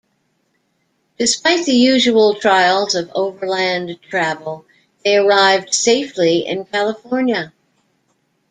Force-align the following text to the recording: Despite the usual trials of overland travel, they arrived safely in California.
Despite 1.19 1.63
the 1.67 1.75
usual 1.75 2.33
trials 2.33 2.95
of 2.95 3.11
overland 3.13 3.99
travel, 4.09 4.65
they 5.05 5.15
arrived 5.17 5.75
safely 5.75 6.39
in 6.39 6.65
California. 6.65 7.53